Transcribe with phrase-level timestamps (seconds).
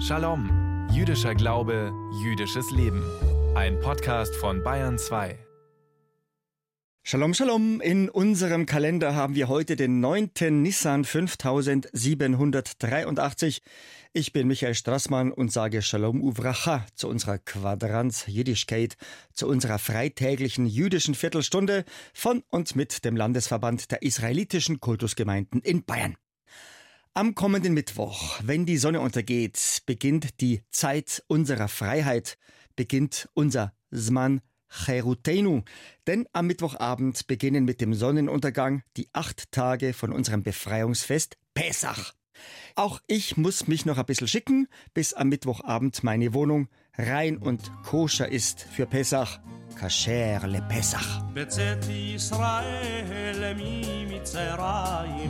[0.00, 3.02] Shalom, jüdischer Glaube, jüdisches Leben.
[3.54, 5.38] Ein Podcast von Bayern 2.
[7.02, 7.80] Shalom, Shalom.
[7.80, 10.30] In unserem Kalender haben wir heute den 9.
[10.62, 13.62] Nissan 5783.
[14.12, 18.96] Ich bin Michael Strassmann und sage Shalom Uvracha zu unserer Quadranz Jüdischkeit,
[19.32, 26.16] zu unserer freitäglichen jüdischen Viertelstunde von und mit dem Landesverband der israelitischen Kultusgemeinden in Bayern.
[27.16, 32.36] Am kommenden Mittwoch, wenn die Sonne untergeht, beginnt die Zeit unserer Freiheit,
[32.76, 35.62] beginnt unser Zman Cherutenu.
[36.06, 42.12] Denn am Mittwochabend beginnen mit dem Sonnenuntergang die acht Tage von unserem Befreiungsfest Pesach.
[42.74, 47.72] Auch ich muss mich noch ein bisschen schicken, bis am Mittwochabend meine Wohnung rein und
[47.82, 49.40] koscher ist für Pesach.
[49.76, 51.22] Kasher le Pesach.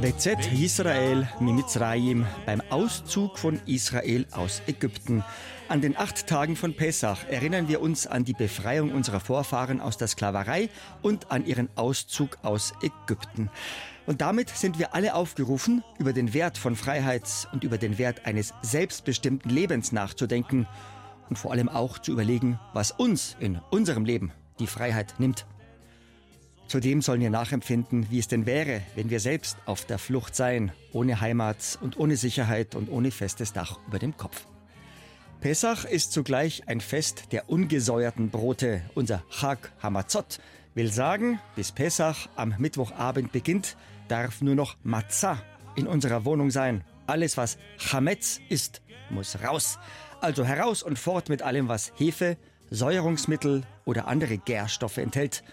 [0.00, 5.22] Bezet Yisrael mi Mitzrayim beim Auszug von Israel aus Ägypten.
[5.68, 9.98] An den acht Tagen von Pessach erinnern wir uns an die Befreiung unserer Vorfahren aus
[9.98, 10.70] der Sklaverei
[11.02, 13.50] und an ihren Auszug aus Ägypten.
[14.06, 18.24] Und damit sind wir alle aufgerufen, über den Wert von Freiheit und über den Wert
[18.24, 20.66] eines selbstbestimmten Lebens nachzudenken
[21.28, 25.44] und vor allem auch zu überlegen, was uns in unserem Leben die Freiheit nimmt.
[26.68, 30.72] Zudem sollen wir nachempfinden, wie es denn wäre, wenn wir selbst auf der Flucht seien,
[30.92, 34.46] ohne Heimat und ohne Sicherheit und ohne festes Dach über dem Kopf.
[35.40, 38.82] Pessach ist zugleich ein Fest der ungesäuerten Brote.
[38.94, 40.40] Unser Chag Hamatzot
[40.74, 43.76] will sagen, bis Pessach am Mittwochabend beginnt,
[44.08, 45.38] darf nur noch Matzah
[45.76, 46.82] in unserer Wohnung sein.
[47.06, 49.78] Alles, was Chametz ist, muss raus.
[50.20, 52.36] Also heraus und fort mit allem, was Hefe,
[52.70, 55.44] Säuerungsmittel oder andere Gärstoffe enthält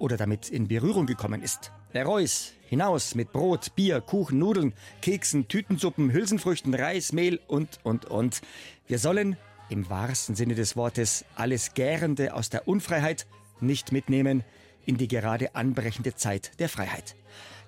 [0.00, 1.70] oder damit in Berührung gekommen ist.
[1.94, 8.40] Reus, hinaus mit Brot, Bier, Kuchen, Nudeln, Keksen, Tütensuppen, Hülsenfrüchten, Reis, Mehl und, und, und.
[8.86, 9.36] Wir sollen,
[9.68, 13.26] im wahrsten Sinne des Wortes, alles Gärende aus der Unfreiheit
[13.60, 14.42] nicht mitnehmen
[14.86, 17.14] in die gerade anbrechende Zeit der Freiheit.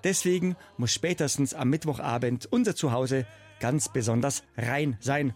[0.05, 3.27] Deswegen muss spätestens am Mittwochabend unser Zuhause
[3.61, 5.35] ganz besonders rein sein,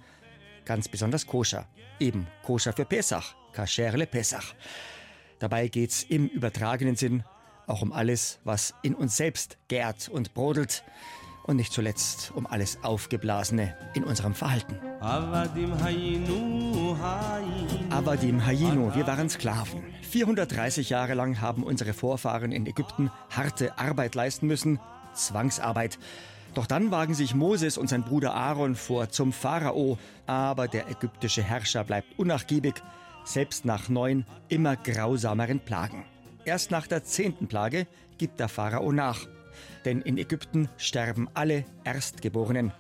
[0.65, 1.69] ganz besonders koscher.
[2.01, 4.55] Eben koscher für Pesach, kasherle Pesach.
[5.39, 7.23] Dabei geht's im übertragenen Sinn
[7.67, 10.85] auch um alles, was in uns selbst gärt und brodelt
[11.45, 14.79] und nicht zuletzt um alles Aufgeblasene in unserem Verhalten.
[17.91, 19.83] Avadim Hayinu, wir waren Sklaven.
[20.03, 24.81] 430 Jahre lang haben unsere Vorfahren in Ägypten harte Arbeit leisten müssen,
[25.15, 25.99] Zwangsarbeit.
[26.55, 31.43] Doch dann wagen sich Moses und sein Bruder Aaron vor zum Pharao, aber der ägyptische
[31.43, 32.75] Herrscher bleibt unnachgiebig,
[33.27, 36.05] selbst nach neun immer grausameren Plagen.
[36.45, 37.87] Erst nach der zehnten Plage
[38.19, 39.27] gibt der Pharao nach.
[39.85, 42.73] Denn in Ägypten sterben alle Erstgeborenen.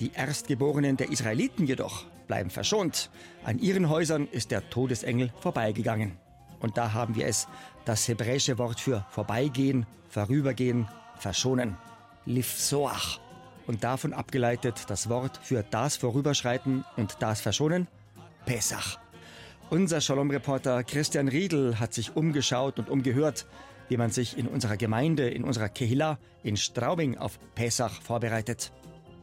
[0.00, 3.10] Die Erstgeborenen der Israeliten jedoch bleiben verschont.
[3.44, 6.16] An ihren Häusern ist der Todesengel vorbeigegangen.
[6.60, 7.48] Und da haben wir es,
[7.84, 11.76] das hebräische Wort für vorbeigehen, vorübergehen, verschonen.
[12.26, 13.20] Lifsoach.
[13.66, 17.86] Und davon abgeleitet das Wort für das Vorüberschreiten und das Verschonen,
[18.44, 18.98] Pesach.
[19.70, 23.44] Unser Shalom-Reporter Christian Riedel hat sich umgeschaut und umgehört,
[23.90, 28.72] wie man sich in unserer Gemeinde, in unserer Kehila in Straubing auf Pessach vorbereitet.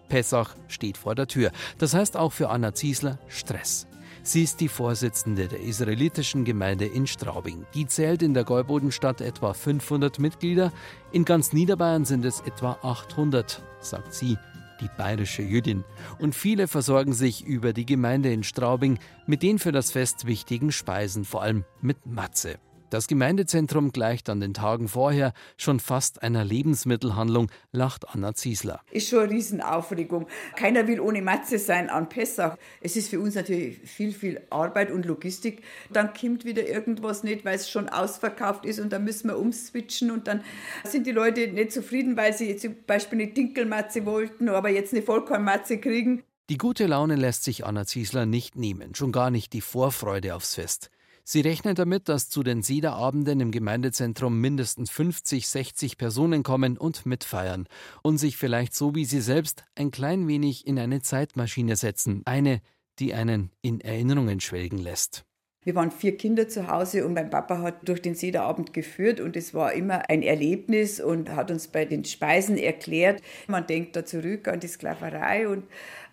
[0.08, 1.52] Pessach steht vor der Tür.
[1.80, 3.88] Das heißt auch für Anna Ziesler Stress.
[4.22, 7.66] Sie ist die Vorsitzende der israelitischen Gemeinde in Straubing.
[7.74, 10.72] Die zählt in der Gäubodenstadt etwa 500 Mitglieder.
[11.12, 14.38] In ganz Niederbayern sind es etwa 800, sagt sie,
[14.82, 15.84] die bayerische Jüdin.
[16.20, 20.72] Und viele versorgen sich über die Gemeinde in Straubing mit den für das Fest wichtigen
[20.72, 22.60] Speisen, vor allem mit Matze.
[22.96, 28.80] Das Gemeindezentrum gleicht an den Tagen vorher schon fast einer Lebensmittelhandlung, lacht Anna Ziesler.
[28.90, 30.28] Ist schon eine Riesenaufregung.
[30.56, 32.56] Keiner will ohne Matze sein an Pessach.
[32.80, 35.62] Es ist für uns natürlich viel, viel Arbeit und Logistik.
[35.92, 40.10] Dann kommt wieder irgendwas nicht, weil es schon ausverkauft ist und dann müssen wir umswitchen
[40.10, 40.42] und dann
[40.86, 45.02] sind die Leute nicht zufrieden, weil sie zum Beispiel eine Dinkelmatze wollten, aber jetzt eine
[45.02, 46.24] Vollkornmatze kriegen.
[46.50, 50.56] Die gute Laune lässt sich Anna Ziesler nicht nehmen, schon gar nicht die Vorfreude aufs
[50.56, 50.92] Fest.
[51.28, 57.08] Sie rechnet damit, dass zu den Sederabenden im Gemeindezentrum mindestens 50, 60 Personen kommen und
[57.08, 57.68] mitfeiern
[58.04, 62.62] und sich vielleicht so wie sie selbst ein klein wenig in eine Zeitmaschine setzen, eine,
[63.00, 65.26] die einen in Erinnerungen schwelgen lässt.
[65.66, 69.36] Wir waren vier Kinder zu Hause und mein Papa hat durch den Sederabend geführt und
[69.36, 73.24] es war immer ein Erlebnis und hat uns bei den Speisen erklärt.
[73.48, 75.64] Man denkt da zurück an die Sklaverei und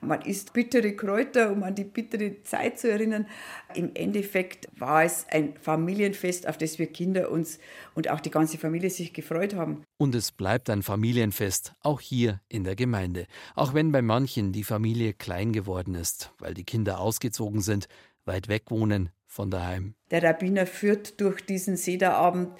[0.00, 3.26] man isst bittere Kräuter, um an die bittere Zeit zu erinnern.
[3.74, 7.58] Im Endeffekt war es ein Familienfest, auf das wir Kinder uns
[7.94, 9.84] und auch die ganze Familie sich gefreut haben.
[9.98, 13.26] Und es bleibt ein Familienfest, auch hier in der Gemeinde.
[13.54, 17.86] Auch wenn bei manchen die Familie klein geworden ist, weil die Kinder ausgezogen sind,
[18.24, 19.94] weit weg wohnen, von daheim.
[20.10, 22.50] Der Rabbiner führt durch diesen Sederabend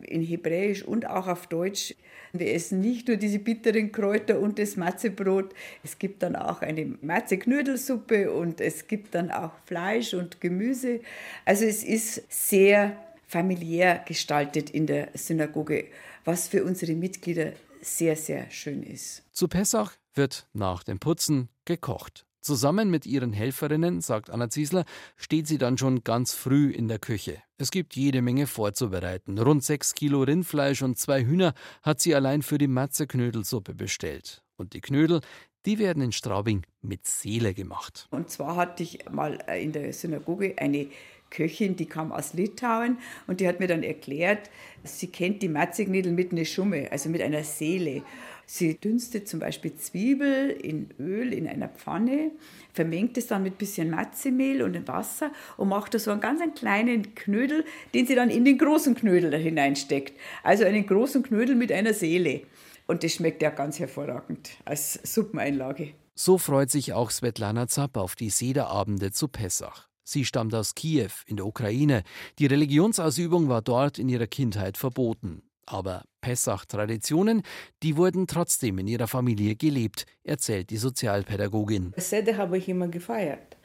[0.00, 1.94] in Hebräisch und auch auf Deutsch.
[2.32, 5.52] Wir essen nicht nur diese bitteren Kräuter und das Matzebrot.
[5.84, 11.00] Es gibt dann auch eine Matze-Knödelsuppe und es gibt dann auch Fleisch und Gemüse.
[11.44, 12.96] Also es ist sehr
[13.26, 15.88] familiär gestaltet in der Synagoge,
[16.24, 17.52] was für unsere Mitglieder
[17.82, 19.22] sehr, sehr schön ist.
[19.32, 22.24] Zu Pessach wird nach dem Putzen gekocht.
[22.42, 24.84] Zusammen mit ihren Helferinnen, sagt Anna Ziesler,
[25.16, 27.40] steht sie dann schon ganz früh in der Küche.
[27.56, 29.38] Es gibt jede Menge vorzubereiten.
[29.38, 31.54] Rund sechs Kilo Rindfleisch und zwei Hühner
[31.84, 34.42] hat sie allein für die Matze-Knödelsuppe bestellt.
[34.56, 35.20] Und die Knödel,
[35.66, 38.08] die werden in Straubing mit Seele gemacht.
[38.10, 40.88] Und zwar hatte ich mal äh, in der Synagoge eine
[41.30, 44.50] Köchin, die kam aus Litauen und die hat mir dann erklärt,
[44.84, 48.02] sie kennt die Matzignädel mit einer Schumme, also mit einer Seele.
[48.46, 52.32] Sie dünstet zum Beispiel Zwiebel in Öl in einer Pfanne,
[52.72, 56.40] vermengt es dann mit ein bisschen Matzemehl und Wasser und macht da so einen ganz
[56.40, 60.18] einen kleinen Knödel, den sie dann in den großen Knödel hineinsteckt.
[60.42, 62.42] Also einen großen Knödel mit einer Seele.
[62.86, 65.94] Und das schmeckt ja ganz hervorragend als Suppeneinlage.
[66.14, 69.88] So freut sich auch Svetlana Zapp auf die Sederabende zu Pessach.
[70.04, 72.02] Sie stammt aus Kiew in der Ukraine.
[72.38, 75.42] Die Religionsausübung war dort in ihrer Kindheit verboten.
[75.64, 77.42] Aber Pessach-Traditionen,
[77.82, 81.92] die wurden trotzdem in ihrer Familie gelebt, erzählt die Sozialpädagogin.
[81.98, 83.58] Sede habe ich immer gefeiert.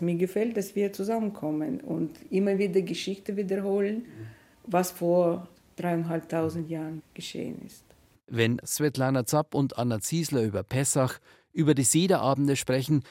[0.00, 4.06] Mir gefällt, dass wir zusammenkommen und immer wieder Geschichte wiederholen,
[4.64, 7.84] was vor dreieinhalbtausend Jahren geschehen ist.
[8.28, 11.18] Wenn Svetlana Zapp und Anna Ziesler über Pessach,
[11.52, 13.02] über die Sederabende sprechen,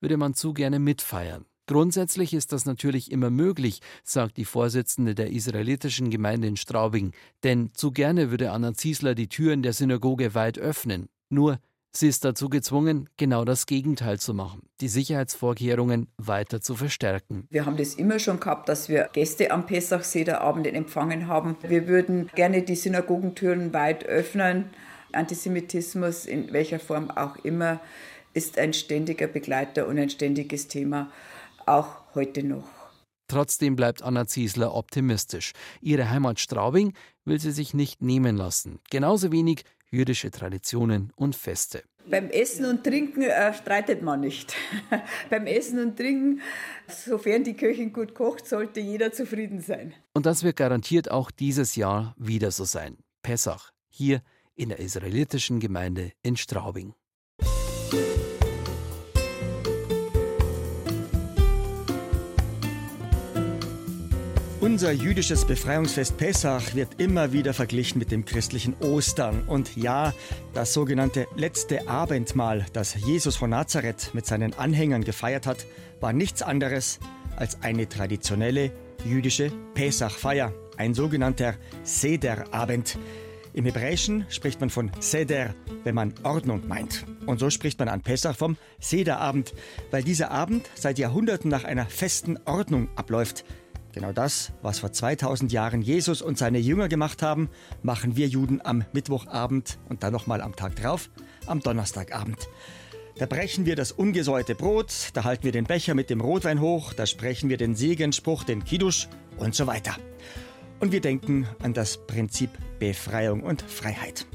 [0.00, 1.46] würde man zu gerne mitfeiern.
[1.66, 7.12] Grundsätzlich ist das natürlich immer möglich, sagt die Vorsitzende der israelitischen Gemeinde in Straubing,
[7.42, 11.08] denn zu gerne würde Anna Ziesler die Türen der Synagoge weit öffnen.
[11.30, 11.58] Nur,
[11.90, 17.46] sie ist dazu gezwungen, genau das Gegenteil zu machen, die Sicherheitsvorkehrungen weiter zu verstärken.
[17.48, 21.56] Wir haben das immer schon gehabt, dass wir Gäste am Pessach-Sederabend empfangen haben.
[21.66, 24.66] Wir würden gerne die Synagogentüren weit öffnen.
[25.12, 27.80] Antisemitismus in welcher Form auch immer
[28.34, 31.10] ist ein ständiger Begleiter und ein ständiges Thema
[31.66, 32.68] auch heute noch.
[33.28, 35.52] Trotzdem bleibt Anna Ziesler optimistisch.
[35.80, 36.92] Ihre Heimat Straubing
[37.24, 38.80] will sie sich nicht nehmen lassen.
[38.90, 41.82] Genauso wenig jüdische Traditionen und Feste.
[42.06, 44.54] Beim Essen und Trinken äh, streitet man nicht.
[45.30, 46.42] Beim Essen und Trinken,
[46.86, 49.94] sofern die Köchin gut kocht, sollte jeder zufrieden sein.
[50.12, 52.98] Und das wird garantiert auch dieses Jahr wieder so sein.
[53.22, 54.20] Pessach, hier
[54.54, 56.94] in der israelitischen Gemeinde in Straubing.
[64.64, 69.42] Unser jüdisches Befreiungsfest Pessach wird immer wieder verglichen mit dem christlichen Ostern.
[69.46, 70.14] Und ja,
[70.54, 75.66] das sogenannte letzte Abendmahl, das Jesus von Nazareth mit seinen Anhängern gefeiert hat,
[76.00, 76.98] war nichts anderes
[77.36, 78.72] als eine traditionelle
[79.04, 82.98] jüdische Pessachfeier, ein sogenannter Sederabend.
[83.52, 87.04] Im Hebräischen spricht man von Seder, wenn man Ordnung meint.
[87.26, 89.52] Und so spricht man an Pessach vom Sederabend,
[89.90, 93.44] weil dieser Abend seit Jahrhunderten nach einer festen Ordnung abläuft.
[93.94, 97.48] Genau das, was vor 2000 Jahren Jesus und seine Jünger gemacht haben,
[97.84, 101.10] machen wir Juden am Mittwochabend und dann nochmal am Tag drauf,
[101.46, 102.48] am Donnerstagabend.
[103.18, 106.92] Da brechen wir das ungesäuerte Brot, da halten wir den Becher mit dem Rotwein hoch,
[106.92, 109.94] da sprechen wir den Segenspruch, den Kiddusch und so weiter.
[110.80, 114.26] Und wir denken an das Prinzip Befreiung und Freiheit.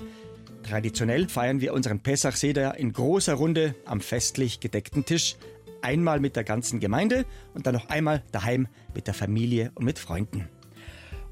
[0.63, 5.35] Traditionell feiern wir unseren Pessach-Seder in großer Runde am festlich gedeckten Tisch
[5.81, 9.99] Einmal mit der ganzen Gemeinde und dann noch einmal daheim mit der Familie und mit
[9.99, 10.47] Freunden.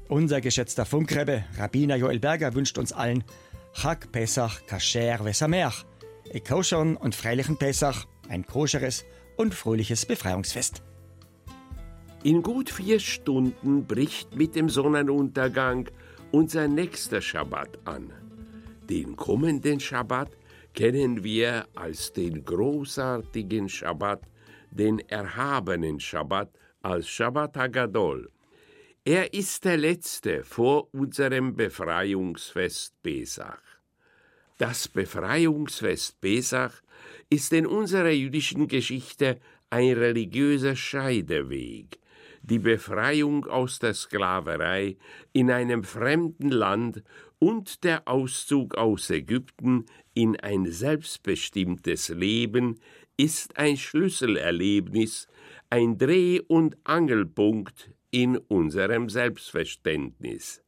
[0.08, 3.24] Unser geschätzter Funkrebbe, Rabbiner Joel Berger, wünscht uns allen
[3.74, 5.72] Chag Pesach Kasher Vesamer,
[6.32, 9.04] e koschern und freilichen Pesach, ein koscheres
[9.36, 10.82] und fröhliches Befreiungsfest.
[12.24, 15.88] In gut vier Stunden bricht mit dem Sonnenuntergang
[16.32, 18.12] unser nächster Schabbat an.
[18.88, 20.30] Den kommenden Schabbat
[20.74, 24.22] kennen wir als den großartigen Schabbat
[24.70, 26.50] den erhabenen Schabbat
[26.82, 28.30] als Shabbat Hagadol.
[29.04, 33.62] Er ist der letzte vor unserem Befreiungsfest Pesach.
[34.58, 36.82] Das Befreiungsfest Pesach
[37.30, 39.38] ist in unserer jüdischen Geschichte
[39.70, 41.98] ein religiöser Scheideweg,
[42.42, 44.96] die Befreiung aus der Sklaverei
[45.32, 47.02] in einem fremden Land
[47.38, 52.80] und der Auszug aus Ägypten in ein selbstbestimmtes Leben
[53.18, 55.26] ist ein Schlüsselerlebnis,
[55.70, 60.62] ein Dreh- und Angelpunkt in unserem Selbstverständnis.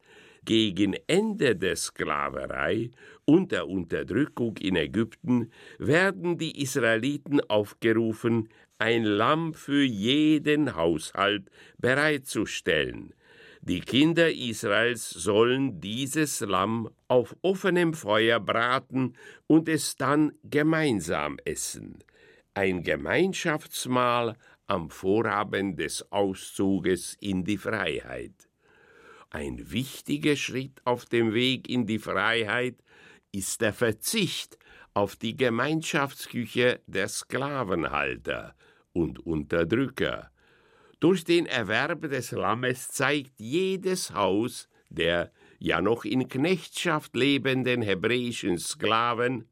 [0.45, 2.91] Gegen Ende der Sklaverei
[3.25, 13.15] und der Unterdrückung in Ägypten werden die Israeliten aufgerufen, ein Lamm für jeden Haushalt bereitzustellen.
[13.61, 19.13] Die Kinder Israels sollen dieses Lamm auf offenem Feuer braten
[19.47, 21.99] und es dann gemeinsam essen.
[22.55, 28.49] Ein Gemeinschaftsmahl am Vorabend des Auszuges in die Freiheit.
[29.31, 32.83] Ein wichtiger Schritt auf dem Weg in die Freiheit
[33.33, 34.59] ist der Verzicht
[34.95, 38.55] auf die Gemeinschaftsküche der Sklavenhalter
[38.93, 40.31] und Unterdrücker.
[40.99, 48.59] Durch den Erwerb des Lammes zeigt jedes Haus der ja noch in Knechtschaft lebenden hebräischen
[48.59, 49.49] Sklaven,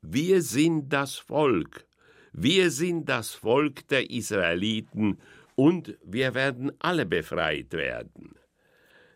[0.00, 1.86] wir sind das Volk,
[2.32, 5.18] wir sind das Volk der Israeliten
[5.54, 8.34] und wir werden alle befreit werden.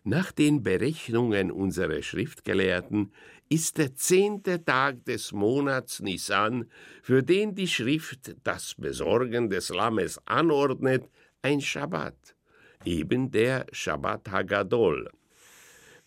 [0.05, 3.13] Nach den Berechnungen unserer Schriftgelehrten
[3.49, 6.71] ist der zehnte Tag des Monats Nisan,
[7.03, 11.09] für den die Schrift das Besorgen des Lammes anordnet,
[11.43, 12.37] ein Schabbat,
[12.85, 15.11] eben der Schabbat Hagadol.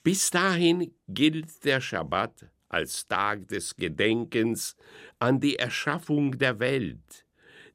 [0.04, 4.76] Bis dahin gilt der Schabbat als Tag des Gedenkens
[5.20, 7.26] an die Erschaffung der Welt.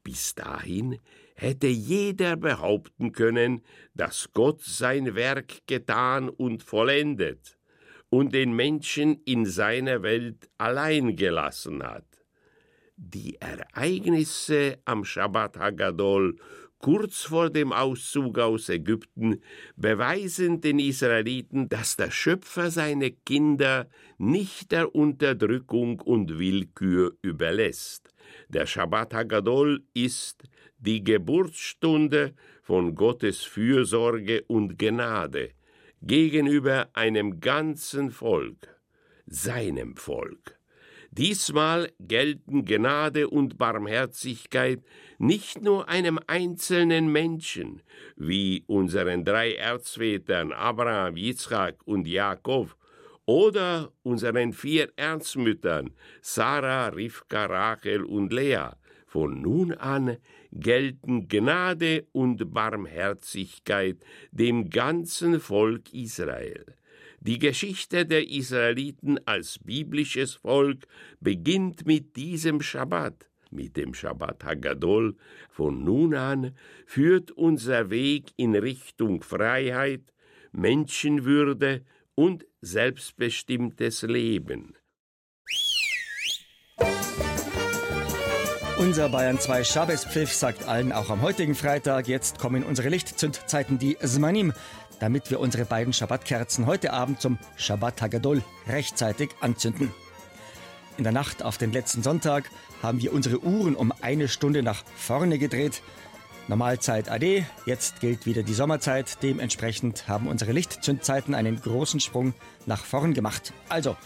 [0.02, 0.98] Bis dahin
[1.34, 3.62] hätte jeder behaupten können,
[3.94, 7.58] dass Gott sein Werk getan und vollendet
[8.08, 12.06] und den Menschen in seiner Welt allein gelassen hat.
[12.96, 16.36] Die Ereignisse am Shabbat Hagadol
[16.78, 19.40] kurz vor dem Auszug aus Ägypten
[19.76, 23.88] beweisen den Israeliten, dass der Schöpfer seine Kinder
[24.18, 28.12] nicht der Unterdrückung und Willkür überlässt.
[28.48, 30.44] Der Shabbat Hagadol ist
[30.78, 35.50] die Geburtsstunde von Gottes Fürsorge und Gnade
[36.02, 38.78] gegenüber einem ganzen Volk,
[39.26, 40.58] seinem Volk.
[41.16, 44.82] Diesmal gelten Gnade und Barmherzigkeit
[45.18, 47.82] nicht nur einem einzelnen Menschen,
[48.16, 52.76] wie unseren drei Erzvätern Abraham, Yitzchak und Jakob,
[53.26, 58.70] oder unseren vier Erzmüttern Sarah, Rivka, Rachel und Lea.
[59.06, 60.16] Von nun an
[60.50, 63.98] gelten Gnade und Barmherzigkeit
[64.32, 66.74] dem ganzen Volk Israel.
[67.26, 70.86] Die Geschichte der Israeliten als biblisches Volk
[71.20, 75.16] beginnt mit diesem Schabbat, mit dem Schabbat Hagadol.
[75.48, 76.54] Von nun an
[76.84, 80.12] führt unser Weg in Richtung Freiheit,
[80.52, 84.74] Menschenwürde und selbstbestimmtes Leben.
[88.76, 93.96] Unser Bayern 2 Schabespfiff sagt allen auch am heutigen Freitag, jetzt kommen unsere Lichtzündzeiten, die
[93.96, 94.52] Zmanim,
[95.04, 99.92] damit wir unsere beiden Schabbatkerzen heute Abend zum Shabbat Hagadol rechtzeitig anzünden.
[100.96, 102.50] In der Nacht auf den letzten Sonntag
[102.82, 105.82] haben wir unsere Uhren um eine Stunde nach vorne gedreht.
[106.48, 109.22] Normalzeit AD, jetzt gilt wieder die Sommerzeit.
[109.22, 112.32] Dementsprechend haben unsere Lichtzündzeiten einen großen Sprung
[112.64, 113.52] nach vorn gemacht.
[113.68, 113.98] Also,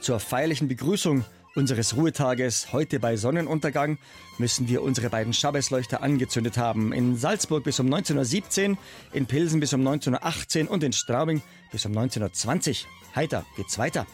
[0.00, 3.98] zur feierlichen Begrüßung unseres Ruhetages heute bei Sonnenuntergang
[4.38, 6.92] müssen wir unsere beiden Schabbesleuchter angezündet haben.
[6.92, 8.78] In Salzburg bis um 19.17 Uhr,
[9.12, 12.88] in Pilsen bis um 19.18 Uhr und in Straubing bis um 19.20 Uhr.
[13.14, 14.06] Heiter geht's weiter.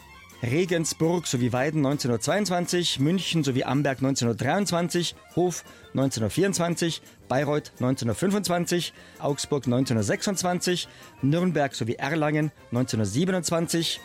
[0.43, 10.89] Regensburg sowie Weiden 1922, München sowie Amberg 1923, Hof 1924, Bayreuth 1925, Augsburg 1926,
[11.21, 14.01] Nürnberg sowie Erlangen 1927,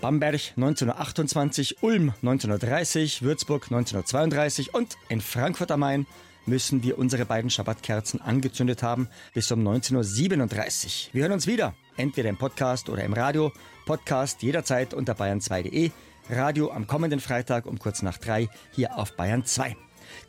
[0.00, 6.06] Bamberg 1928, Ulm 1930, Würzburg 1932 und in Frankfurt am Main
[6.46, 11.14] müssen wir unsere beiden Schabbatkerzen angezündet haben bis um 19.37 Uhr.
[11.14, 13.52] Wir hören uns wieder, entweder im Podcast oder im Radio.
[13.84, 15.90] Podcast jederzeit unter bayern2.de.
[16.30, 19.76] Radio am kommenden Freitag um kurz nach drei hier auf Bayern 2.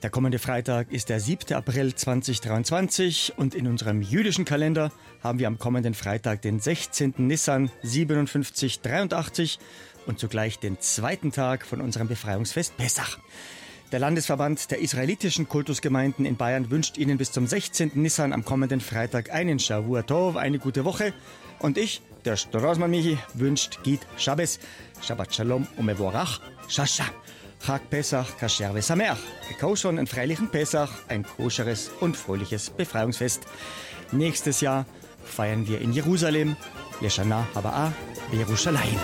[0.03, 1.53] Der kommende Freitag ist der 7.
[1.53, 4.91] April 2023 und in unserem jüdischen Kalender
[5.23, 7.13] haben wir am kommenden Freitag den 16.
[7.17, 9.59] Nissan 5783
[10.05, 13.19] und zugleich den zweiten Tag von unserem Befreiungsfest Pessach.
[13.91, 17.91] Der Landesverband der israelitischen Kultusgemeinden in Bayern wünscht Ihnen bis zum 16.
[17.95, 21.13] Nissan am kommenden Freitag einen Shavua Tov, eine gute Woche.
[21.59, 24.59] Und ich, der Strosman Michi, wünscht Git Shabbos,
[25.01, 27.03] Shabbat Shalom und Mevorach, Shasha.
[27.65, 29.19] Chag Pesach Kasher Sameach.
[29.59, 33.43] Koscher und freilichen Pesach, ein koscheres und fröhliches Befreiungsfest.
[34.11, 34.85] Nächstes Jahr
[35.23, 36.55] feiern wir in Jerusalem,
[37.01, 37.91] Yeshana Haba'a,
[38.31, 38.99] Jerusalem.